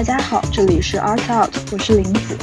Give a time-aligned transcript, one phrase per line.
[0.00, 2.34] 大家好，这里是 Art Out，我是林子。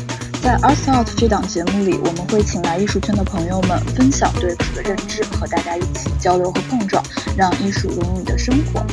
[0.43, 7.04] 在 Art Out 这档节目里，我们会请来艺术圈的朋友们分享对此的认知，和大家一起交流和碰撞，
[7.35, 8.86] 让艺术融入你的生活。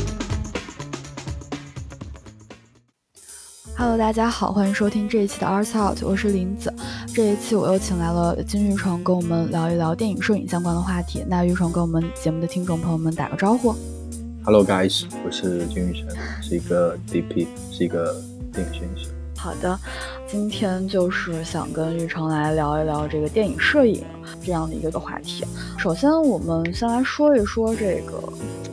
[3.76, 6.72] Hello，大家好，欢迎收听这一期的 Art Out，我是林子。
[7.12, 11.22] 这一期我又请来了金玉成，跟我们聊一聊电影摄影相关的话题。
[11.28, 13.74] 那玉成跟我们节目的听众朋友们打个招呼。
[14.42, 16.08] Hello guys，我是金玉成，
[16.42, 18.22] 是一个 DP，是一个
[18.54, 19.10] 电影摄影师。
[19.36, 19.78] 好的，
[20.26, 24.02] 今天就是想跟玉成来聊一聊这个电影摄影
[24.42, 25.44] 这样的一个话题。
[25.76, 28.22] 首先，我们先来说一说这个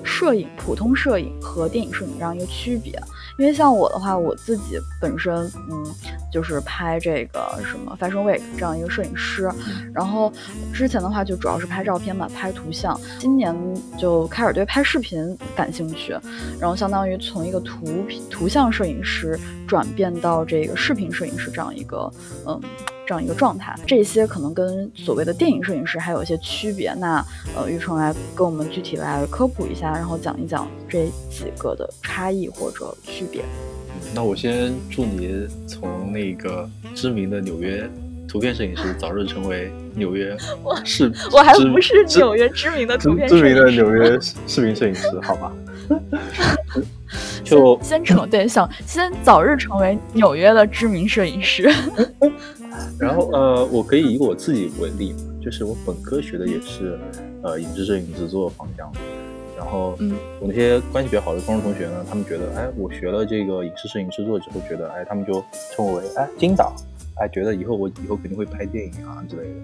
[0.04, 2.94] 摄影，普通摄影和电影摄影这样一个区别。
[3.38, 5.34] 因为像我的话，我自己本身，
[5.70, 5.86] 嗯，
[6.32, 9.50] 就是拍这个什么 Fashion Week 这样一个摄影师，
[9.94, 10.32] 然后
[10.74, 13.00] 之前的话就主要是拍照片嘛，拍图像。
[13.20, 13.56] 今年
[13.98, 16.16] 就开始对拍视频感兴趣，
[16.60, 22.12] 然后相当于从一个图图像摄影师转变到这个视频摄影师这样一个，
[22.48, 22.60] 嗯。
[23.04, 26.94] 这样一个状态，这些可能跟所谓的电影摄影师还有一些区别。
[26.94, 27.22] 那
[27.54, 33.44] 呃，玉成来跟我们具体来科普一下，然后讲一讲这几个的差异或者区别。
[34.14, 37.90] 那我先祝你从那个知名的纽约
[38.28, 40.36] 图片摄影师早日成为纽约
[40.84, 45.52] 视，我还不是纽约知名的图片知名的纽约 视频摄影师，好吧？
[47.44, 51.70] 就先成对，想先早日成为纽约的知名摄影师。
[52.98, 55.14] 然后呃，我可以以我自己为例，
[55.44, 56.98] 就是我本科学的也是
[57.42, 58.90] 呃影视摄影制作方向。
[59.62, 65.34] 然后嗯，我那些关系比较好的高中同学呢，他们觉得哎，我学了这个影视摄影制作之后，觉得哎，他们就
[65.72, 66.76] 称我为哎金导，
[67.20, 69.56] 哎，觉得以后我以后肯定会拍电影啊之类的。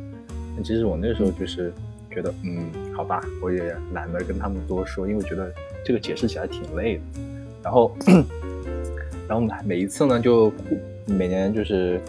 [0.55, 1.73] 那其实我那时候就是
[2.13, 5.51] 觉得嗯，好吧，我也懒得跟他们多说，因为觉得
[5.83, 7.01] 这个解释起来挺累的。
[7.63, 7.91] 然后
[9.27, 10.53] 然后每一次呢，就
[11.07, 11.99] 每年就是。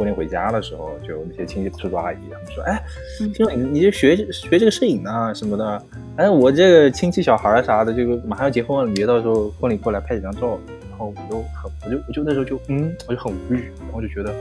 [0.00, 2.82] 过年回家的时候，就那些亲戚叔叔阿姨，他们说：“哎，
[3.18, 5.82] 听说你你就学学这个摄影啊什么的？
[6.16, 10.58] 哎，我这个亲戚小孩儿啥的，这个马上要结婚了，你别到时候婚礼过来拍几张照。”
[10.88, 14.34] 然后我就很，我就我就那时候就嗯，我就很无语，然后就觉得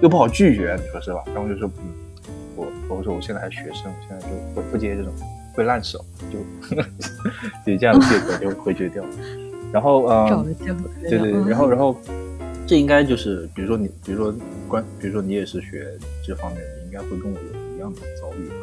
[0.00, 1.20] 又不好拒绝，你说是吧？
[1.26, 1.90] 然后我就说：“嗯，
[2.54, 5.12] 我我说我现在还是学生，我现在就不不接这种
[5.52, 5.98] 会烂手，
[6.30, 6.38] 就
[7.72, 9.02] 以这样的借口就回绝掉。”
[9.72, 10.54] 然后嗯，
[11.02, 11.96] 对对对，然后然后。
[12.72, 14.34] 这应该就是，比如说你，比如说
[14.66, 15.86] 关，比如说你也是学
[16.26, 18.54] 这方面的，你应该会跟我有一样的遭遇吧，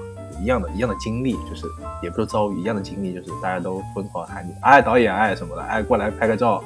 [0.42, 1.68] 一样的一样的经历，就是
[2.02, 6.64] 也不是遭遇，一样的经历，就是大家都疯狂喊你，哎，导演，哎什么的，哎，过来拍个照，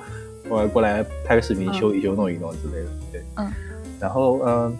[0.47, 3.51] 过来过来拍个视频，修一修，弄一弄之类的，对，嗯，
[3.99, 4.77] 然后嗯，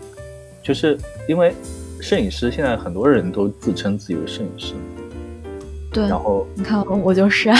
[0.62, 0.98] 就是
[1.28, 1.54] 因为
[2.00, 4.74] 摄影师现在很多人都自称自己为摄影师。
[5.94, 7.52] 对，然后你看我就是，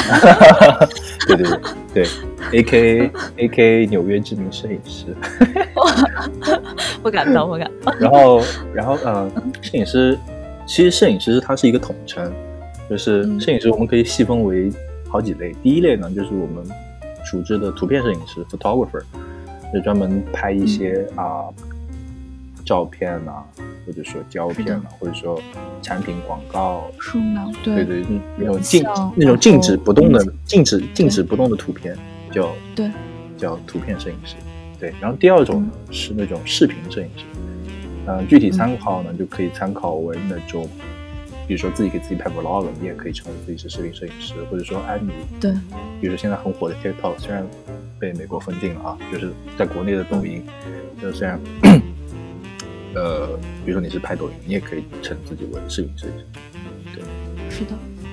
[1.28, 1.60] 对对对
[1.94, 2.08] 对
[2.52, 5.16] ，A K A K 纽约知名摄影师，
[7.04, 7.96] 不敢当，不敢当。
[8.00, 8.42] 然后，
[8.74, 10.18] 然后，嗯，摄影师，
[10.66, 12.34] 其实摄影师它是一个统称，
[12.90, 14.72] 就是摄影师我们可以细分为
[15.08, 15.54] 好几类。
[15.62, 16.66] 第一类呢，就是我们
[17.24, 19.04] 熟知的图片摄影师 （photographer），
[19.72, 21.46] 就专门拍一些啊。
[22.66, 23.44] 照片呐，
[23.86, 25.42] 或者说胶片呐，或者说
[25.82, 28.04] 产品广告，数码，对对，
[28.38, 28.84] 那种静
[29.16, 31.98] 那种静止不动的静止静止不动的图片，
[32.32, 32.90] 叫对，
[33.38, 34.36] 叫图片摄影师。
[34.80, 37.24] 对，然后第二种呢是那种视频摄影师，
[38.08, 40.68] 嗯，具体参考呢就可以参考为那种，
[41.48, 45.10] 比如说自己给自己拍 vlog，你也可以称为自己是视频摄影师，或者说哎你
[45.40, 45.52] 对，
[46.02, 47.46] 比如说现在很火的 TikTok，虽然
[48.00, 50.44] 被美国封禁了啊，就是在国内的抖音，
[51.02, 51.40] 就虽然。
[52.96, 53.28] 呃，
[53.66, 56.26] 比如说你是拍抖音，你也可以称自己为视频摄影师，
[56.96, 57.04] 对，
[57.50, 57.72] 是的。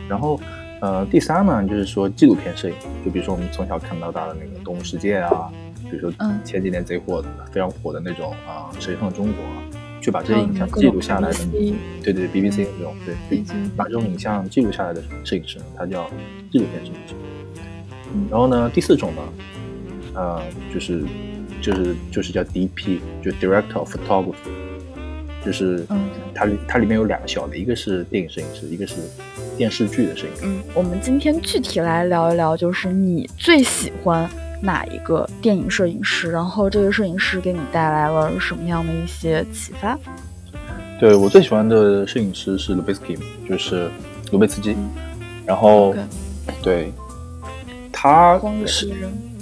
[0.09, 0.41] 然后，
[0.81, 2.75] 呃，第三呢，就是说纪录片摄影，
[3.05, 5.51] 就比如说我们从小看到大的那个《动物世界》啊，
[5.91, 6.13] 比如说
[6.45, 9.35] 前几年贼火的、非常火的那种啊《谁上中国》，
[10.03, 11.39] 去把这些影像记录下来的，
[12.03, 13.45] 对对，BBC 这种，对，
[13.77, 16.11] 把这种影像记录下来的摄影师，他叫
[16.51, 17.15] 纪录片摄影师。
[18.31, 19.23] 然后呢，第四种呢，
[20.15, 20.43] 呃，
[20.75, 21.05] 就是
[21.61, 24.35] 就是就是叫 DP，就 Director of Photography。
[25.45, 28.97] 就是，嗯，它它里面有两个小的，一个是电影摄影师，一个是
[29.57, 30.43] 电视剧的摄影师。
[30.45, 34.29] 嗯，我们今天具体来聊一聊，就是你最喜欢
[34.61, 36.31] 哪一个电影摄影师？
[36.31, 39.99] 然后这个摄影师给你带来了什么样的一些启发？
[40.99, 43.91] 对我最喜欢的摄影师是卢贝斯基，就是
[44.33, 44.77] 卢贝斯基。
[45.47, 45.95] 然后，
[46.63, 46.93] 对，
[47.91, 48.89] 他是，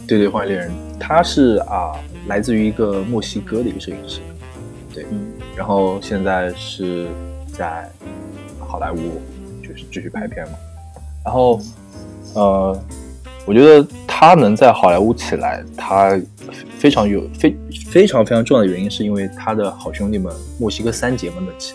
[0.07, 1.93] 对对，荒野猎人，他是啊，
[2.29, 4.21] 来自于一个墨西哥的一个摄影师。
[4.95, 5.05] 对，
[5.59, 7.09] 然后现在是
[7.53, 7.91] 在
[8.61, 9.21] 好莱坞，
[9.61, 10.53] 就是继续拍片嘛。
[11.25, 11.61] 然后，
[12.35, 12.81] 呃，
[13.45, 16.17] 我觉得他能在好莱坞起来，他
[16.79, 17.57] 非常有非
[17.91, 21.75] 非常非常重要的原因，是因为他的好兄弟们墨西哥三杰们的起，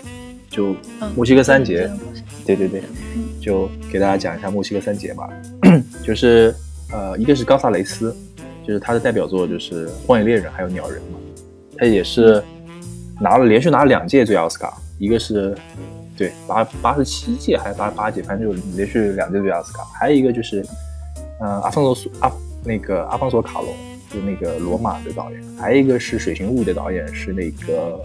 [0.50, 0.74] 就
[1.14, 1.92] 墨西哥三杰，
[2.46, 2.82] 对对对，
[3.42, 5.30] 就给大家讲一下墨西哥三杰吧，
[6.02, 6.56] 就是
[6.90, 8.16] 呃，一个是冈萨雷斯，
[8.66, 11.20] 就是他的代表作就是《荒野猎人》还有《鸟人》嘛，
[11.78, 12.42] 他也是
[13.24, 15.58] 拿了连续拿了两届最佳奥斯卡，一个是
[16.18, 20.62] 对八八十七届还是八十八届，反正就连续两届最佳奥斯卡，还有一个就是
[21.40, 22.30] 呃阿方索阿
[22.66, 23.74] 那个阿方索卡隆。
[24.12, 28.00] 是那个罗马的导演，还有一个是《水形物》的导演是那个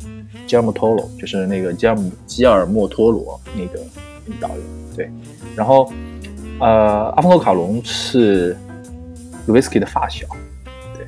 [0.46, 3.78] 吉尔莫托罗，就是那个吉尔吉尔莫托罗那个
[4.40, 4.58] 导演。
[4.96, 5.10] 对，
[5.54, 5.92] 然后
[6.60, 8.56] 呃，阿方索卡隆是
[9.44, 10.26] 卢维斯基的发小，
[10.96, 11.06] 对，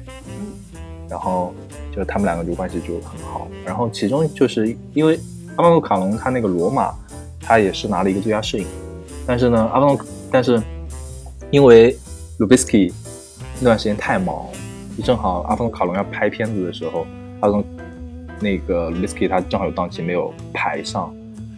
[1.09, 1.55] 然后
[1.91, 3.49] 就是他们两个就关系就很好。
[3.65, 5.19] 然后其中就是因为
[5.57, 6.93] 阿方索卡隆他那个罗马，
[7.41, 8.67] 他也是拿了一个最佳摄影，
[9.27, 9.99] 但是呢，阿方
[10.31, 10.61] 但是
[11.51, 11.97] 因为
[12.39, 12.93] 卢比斯基
[13.59, 14.47] 那段时间太忙。
[15.03, 17.07] 正好阿方卡隆要拍片子的时候，
[17.41, 17.65] 阿方
[18.39, 21.11] 那个 l i s k y 他正好有档期没有排上，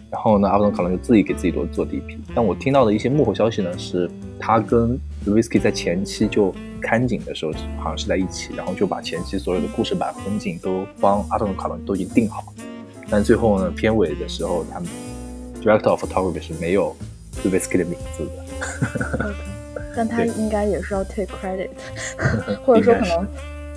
[0.09, 2.19] 然后呢，阿方卡隆就自己给自己多做 DP。
[2.33, 4.09] 但我听到的一些幕后消息呢，是
[4.39, 12.53] 他跟 l i s k y 在前期就看景的时候好像是在一起，然后就把前期所有的故事版风景都帮阿方卡隆都已经定好，
[13.09, 14.89] 但最后呢，片尾的时候他们
[15.61, 16.95] Director of Photography 是没有
[17.43, 19.33] l i s k y 的名字的。
[19.95, 21.69] 但他应该也是要 take credit，
[22.65, 23.27] 或者说可能，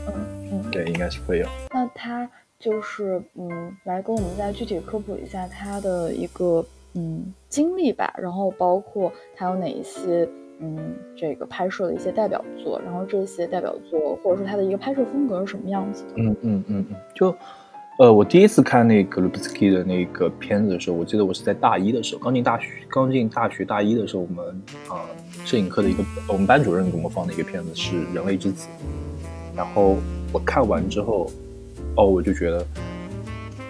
[0.07, 0.15] 嗯
[0.51, 1.47] 嗯，对，应该是会有。
[1.75, 2.27] 那他
[2.59, 6.65] 就是嗯，来跟我们再具体科普一下他的一个
[6.97, 10.29] 嗯经历吧，然后包括他有哪一些
[10.59, 10.77] 嗯
[11.17, 16.11] 这个拍摄的一些代表作，然后这些代表作或者说他的一个拍摄风格是什么样子的？
[16.17, 17.35] 嗯嗯嗯嗯，就。
[17.99, 25.01] 呃，我第一次看那个 Lubitsky 的那个片子的时候，我记得我是在大一的时候，刚进大学，刚进大学大一的时候，我们啊
[25.47, 28.69] 摄影课的一个我们班主任给我们放的一个片子是《人类之子》，
[29.57, 29.97] 然后
[30.31, 31.31] 我看完之后，
[31.97, 32.67] 哦，我就觉得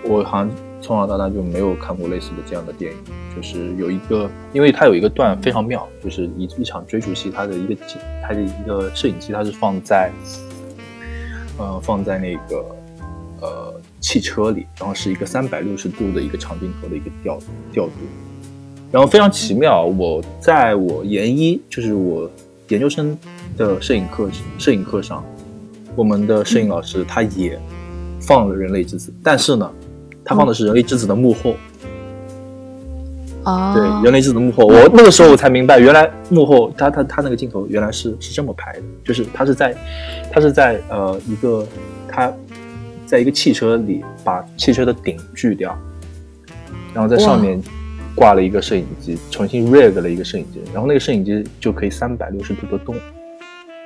[0.03, 0.51] 我好像
[0.81, 2.99] 从小到大就没有看过类似的这样的电影，
[3.35, 10.11] 就是有一个，因为它有一个段非常妙，就是一一场追逐戏，它的一个景它的一个摄影机，它是放在
[11.59, 12.65] 呃放在那个。
[13.39, 17.39] 呃，汽车里，然后是一个三百六十度的一个长镜头的一个调
[17.71, 17.93] 调度，
[18.91, 19.85] 然后非常奇妙。
[19.85, 22.29] 我在我研一，就是我
[22.69, 23.17] 研究生
[23.59, 25.23] 的摄影课摄影课上，
[25.95, 27.61] 我们的摄影老师他也
[28.23, 29.71] 放了《人类之子》，但是呢，
[30.27, 31.55] 他放的是《人类之子》的幕后。
[33.45, 39.75] 啊，对，《人类之子》的幕后，我那个时候我才明白，原来幕后他他他那个镜头原来是是这么拍的，就是他是在
[40.31, 41.67] 他是在呃一个
[42.07, 42.31] 他。
[43.07, 45.79] 在一个汽车里，把汽车的顶锯掉，
[46.93, 47.63] 然后在上面
[48.17, 52.97] 挂了一个摄影机，重新 rig 了一个摄影机，然后那个摄影机就可以三百六十度的动，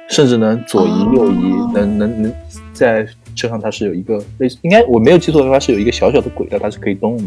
[0.08, 2.32] 甚至能左移右移，能能能
[2.72, 3.06] 在
[3.40, 7.24] 车上它是有一个类似，应该我没有记错的话是有一个小小的轨道，它是可以动的。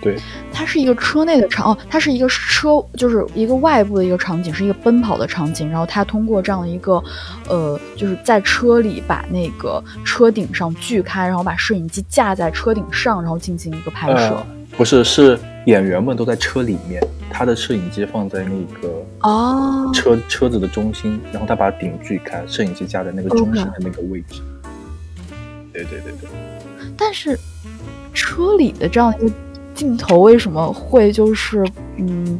[0.00, 0.16] 对，
[0.52, 5.70] 它是一个车内的场哦，它是一个车，就是一个外部的一个场景，是一个奔跑的场景。
[5.70, 7.00] 然后它通过这样的一个，
[7.48, 14.44] 呃，就是在车里把那个车顶上锯开，然后把摄影机架在车顶上，然后进行一个拍摄。
[14.76, 18.88] 不是，是演员们都在车里面，他的摄影机放在那个
[19.20, 24.40] 哦车车子的中心，然后他把顶锯开，摄影机架在那个中心的那个位置。
[25.72, 26.28] 对对对对。
[26.96, 27.38] 但是
[28.12, 29.34] 车里的这样一个。
[29.74, 31.64] 镜头为什么会就是
[31.96, 32.38] 嗯，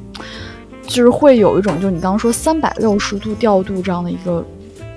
[0.83, 4.45] 就是会有一种就你刚刚说三百六十度调度这样的一个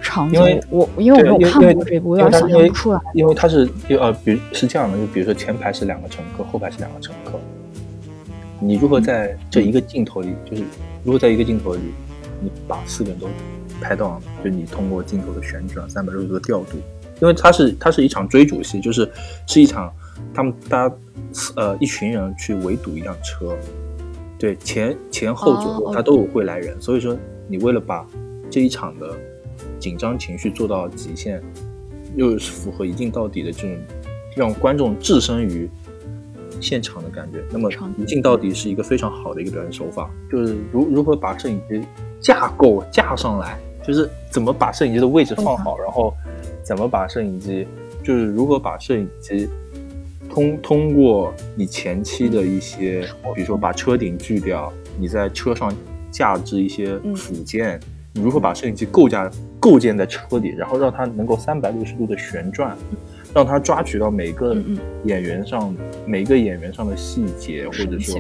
[0.02, 0.62] 场景？
[0.70, 3.00] 我因为我没有看过这部，我有点想象不出来。
[3.14, 7.40] 因为它是呃，比如是这样的，就比如说前排是两个乘客，后排是两个乘客，
[8.60, 10.64] 你如何在这一个镜头里，就是
[11.06, 11.80] 如果在一个镜头里，
[12.42, 13.30] 你把四个人都
[13.80, 16.78] 拍到，就你通过镜头的旋转三百六十度的调度，
[17.22, 19.10] 因为它是它是一场追逐戏，就是
[19.48, 19.94] 是一场
[20.34, 20.96] 他们大家。
[21.58, 23.58] 呃，一群人去围堵一辆车，
[24.40, 27.18] 对，前前后左右他都有会来人，所以说
[27.50, 28.08] 你为了把
[28.50, 29.14] 这一场的
[29.80, 31.44] 紧张情绪做到极限，
[32.16, 33.78] 又是符合一镜到底的这种
[34.34, 35.70] 让观众置身于
[36.62, 41.86] 现场的感觉，那么一镜到底是一个非常好的一个表现手法，就是如如何把摄影机
[42.22, 46.14] 架构架上来，就是怎么把摄影机的位置放好，然后
[46.66, 47.68] 怎么把摄影机，
[48.04, 49.48] 就是如何把摄影机。
[50.28, 55.74] 通通过你前期的一些，比如说把车顶锯掉，你在车上
[56.12, 57.80] 架置一些辅件，
[58.12, 62.76] 你如何把摄影机构架构建在车里，然后让它能够三百六十度的旋转，
[63.34, 64.58] 让它抓取到每个
[65.06, 65.74] 演员上
[66.06, 68.20] 每个演员上的细节，或者说，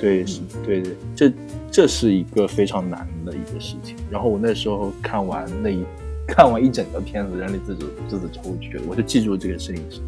[0.00, 0.24] 对，
[0.64, 1.32] 对对，这
[1.70, 3.94] 这是一个非常难的一个事情。
[4.10, 5.84] 然后我那时候看完那一
[6.32, 10.00] 看完一整个片子，人类自主自己抽去，我就记住这个摄影师，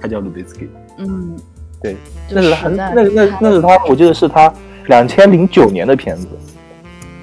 [0.00, 0.68] 他叫 Lubitsky。
[0.96, 1.36] 嗯，
[1.82, 1.96] 对，
[2.30, 4.50] 那是他，那那那是他，我记得是他
[4.86, 6.26] 两千零九年的片子。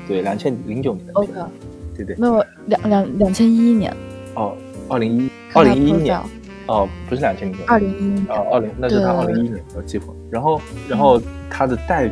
[0.08, 1.14] 对，两千零九年的。
[1.14, 1.32] OK。
[1.96, 2.16] 对对。
[2.18, 3.92] 没有两两两千一一年。
[4.36, 4.56] 哦，
[4.88, 6.20] 二零一二零一一年。
[6.68, 7.64] 哦，不是两千零九。
[7.66, 8.28] 二零一一。
[8.28, 10.16] 哦，二零那是他二零一一年，我记混。
[10.30, 12.12] 然后，然后他的代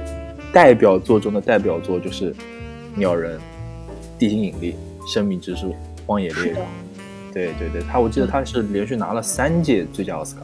[0.51, 2.31] 代表作中的代表作就是
[2.95, 3.37] 《鸟人》
[4.17, 4.73] 《地心引力》
[5.13, 5.67] 《生命之树》
[6.09, 6.55] 《荒野猎人》。
[7.31, 10.41] 对对对，他我记得他是连续拿了三届最佳奥斯卡。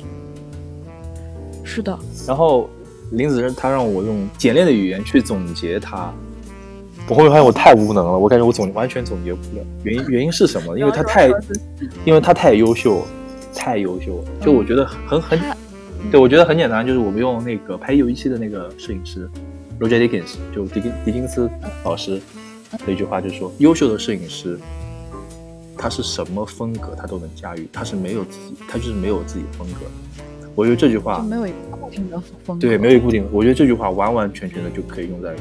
[1.64, 1.98] 是的。
[2.28, 2.70] 然后
[3.14, 6.14] 林子仁他让我用简练的语言去总结他。
[7.08, 9.66] 我后面发现我太无能了，我感觉我总完全总结不了。
[9.84, 10.78] 原因原因是什么？
[10.78, 11.28] 因为他太，
[12.04, 13.04] 因为他太优秀，
[13.54, 14.24] 太优秀。
[14.42, 15.40] 就我觉得很很，
[16.12, 19.28] 对我觉得很简单，就是我们用那个拍一九一期的那个摄影师
[19.80, 21.50] ，Roger Dickens，就迪金迪金斯
[21.84, 22.20] 老师
[22.86, 24.60] 的一句话，就是说，优秀的摄影师，
[25.78, 29.82] 他是什么风格他都能驾驭，他是没有自己，他就是没有自己风格。
[30.56, 33.28] 我觉得这句话没有一个固定的风格，对，没有一个固定。
[33.32, 35.36] 我觉得这句话完完全全的就可以用在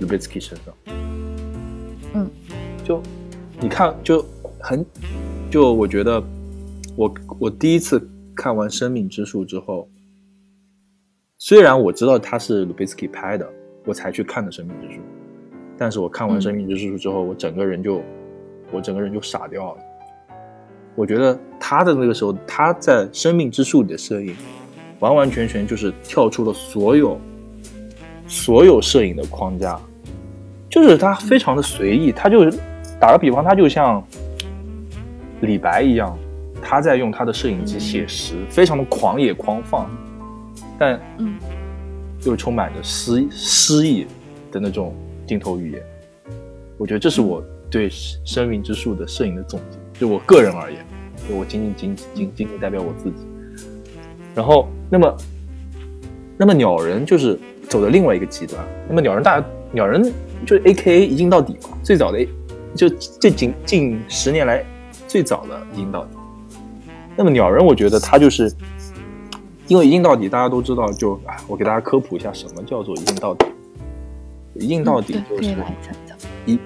[0.00, 0.74] Lubitsky 身上。
[2.14, 2.28] 嗯，
[2.84, 3.00] 就
[3.60, 4.24] 你看，就
[4.58, 4.84] 很，
[5.50, 6.22] 就我觉得，
[6.96, 9.88] 我我第一次看完《生命之树》之后，
[11.38, 13.48] 虽然我知道他是卢贝斯基拍的，
[13.84, 15.00] 我才去看的《生命之树》，
[15.78, 18.02] 但是我看完《生命之树》之后，我整个人就，
[18.70, 19.80] 我整个人就傻掉了。
[20.94, 24.34] 我觉得他的那个时候，他在《生命之树》里的摄影，
[25.00, 27.20] 完完全全就是跳出了所有
[28.26, 29.78] 所有摄影的框架。
[30.68, 32.50] 就是他非常的随意，他就
[32.98, 34.02] 打个比方，他就像
[35.40, 36.18] 李白一样，
[36.60, 39.90] 他在用他的摄影机写实，非常的狂野狂放，
[40.78, 41.34] 但嗯，
[42.24, 44.06] 又充满着诗诗意
[44.50, 44.94] 的那种
[45.26, 45.82] 镜头语言。
[46.78, 47.88] 我觉得这是我对
[48.24, 50.84] 《生命之树》的摄影的总结，就我个人而言，
[51.28, 53.26] 就我仅仅仅仅仅仅代表我自己。
[54.34, 55.16] 然后，那么，
[56.36, 58.62] 那么鸟人就是走的另外一个极端。
[58.88, 60.12] 那么鸟人，大家鸟人。
[60.44, 62.22] 就是 A K A 一镜到底嘛，最早的
[62.74, 64.62] 就这近近十年来
[65.08, 66.10] 最早的一镜到底。
[67.16, 68.52] 那么鸟人，我觉得他就是
[69.66, 73.46] 因为一镜到底，大家都知道，就啊，我给大家科普一下什么叫做一镜到底。
[74.56, 75.56] 一镜到底就是
[76.44, 76.58] 一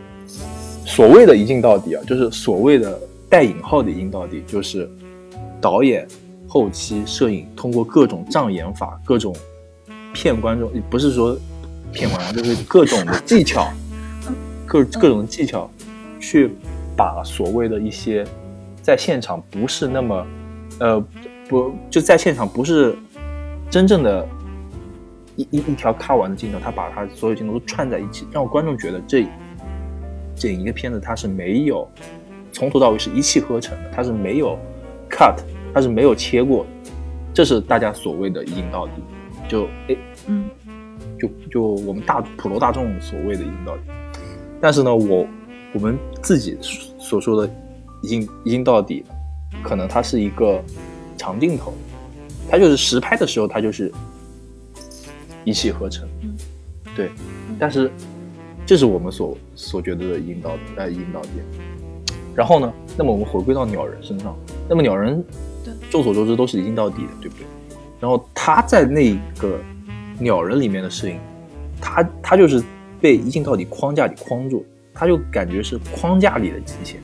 [1.00, 4.86] 所谓的一镜到底啊，就是所谓的带引号的一镜到底，就是
[5.58, 6.06] 导演
[6.46, 9.34] 后期摄影通过各种障眼法，各种
[10.12, 11.34] 骗观众，不是说。
[11.90, 13.72] 骗观众就是各种的技巧，
[14.66, 15.68] 各各种技巧，
[16.20, 16.50] 去
[16.94, 18.24] 把所谓的一些
[18.82, 20.26] 在现场不是那么，
[20.80, 21.04] 呃，
[21.48, 22.94] 不就在现场不是
[23.70, 24.28] 真正的，
[25.34, 29.26] 一一一条咔完的镜头，他把他所有镜头都串在一起，让观众觉得这
[30.40, 31.86] 整一个片子它是没有
[32.50, 34.58] 从头到尾是一气呵成的，它是没有
[35.08, 35.36] cut，
[35.72, 36.90] 它是没有切过的，
[37.32, 38.92] 这是大家所谓的一镜到底，
[39.46, 40.48] 就哎嗯。
[41.18, 43.82] 就就我们大普罗大众所谓的一镜到底，
[44.58, 45.26] 但是呢，我
[45.74, 46.56] 我们自己
[46.98, 47.54] 所说的
[48.00, 49.04] 一镜一镜到底，
[49.62, 50.64] 可能它是一个
[51.18, 51.74] 长镜头，
[52.48, 53.92] 它就是实拍的时候，它就是
[55.44, 56.08] 一气呵成，
[56.96, 57.10] 对。
[57.58, 57.90] 但是
[58.70, 61.44] 这是我们所所觉得的引导，呃，引导点。
[62.36, 64.36] 然后呢，那么我们回归到鸟人身上，
[64.68, 65.24] 那么鸟人
[65.90, 67.44] 众所周知都是一镜到底的，对不对？
[67.98, 69.58] 然后他在那个。
[70.20, 71.18] 鸟人里面的摄影，
[71.80, 72.62] 他他就是
[73.00, 77.00] 被一镜到底框架里框住，他就感觉是框架里的极限，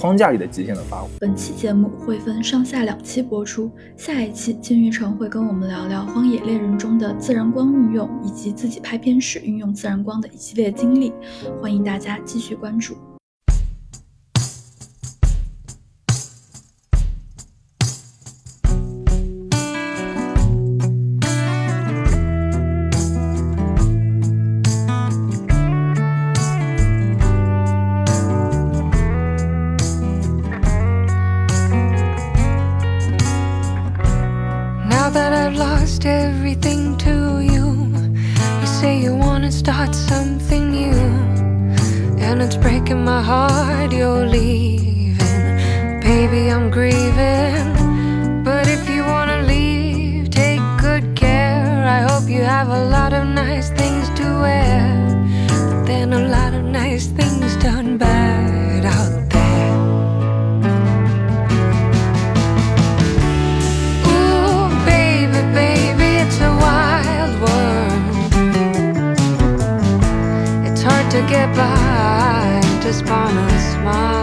[0.00, 1.08] 框架里的极限的发挥。
[1.18, 11.12] 本期节目会分上下两期播出，下一期金玉成会跟我们聊聊《荒野猎人》中的自然光运用，以及自己拍片时运用自然光的一系列经历，
[11.60, 12.96] 欢迎大家继续关注。
[72.88, 74.17] just upon a smile.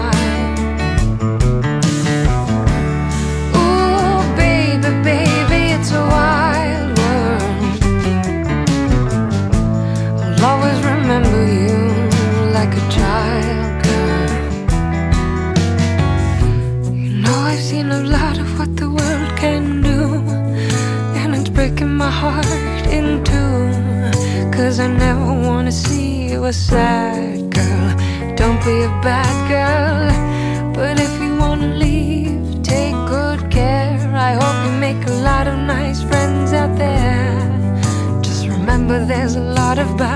[39.85, 39.97] Bye.
[39.97, 40.14] by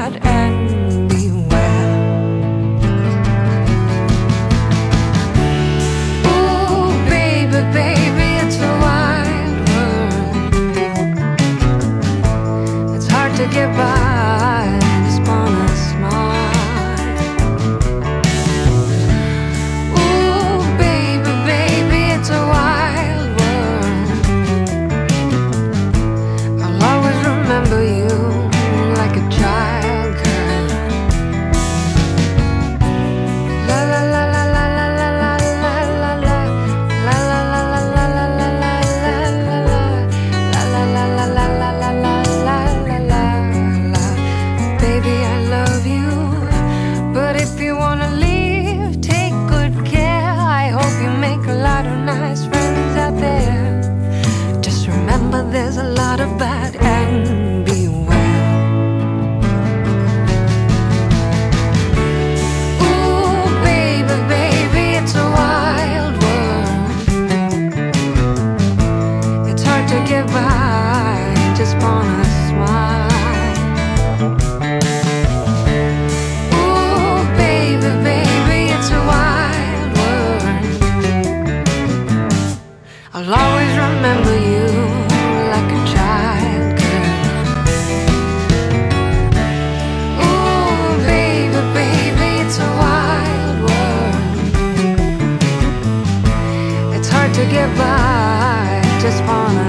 [97.39, 98.81] to get by.
[98.99, 99.68] Just wanna